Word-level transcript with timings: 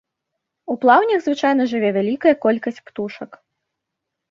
У 0.73 0.77
плаўнях 0.85 1.19
звычайна 1.25 1.67
жыве 1.75 1.93
вялікая 1.99 2.35
колькасць 2.47 2.83
птушак. 2.91 3.31